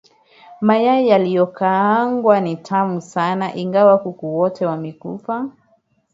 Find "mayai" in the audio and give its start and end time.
0.61-1.07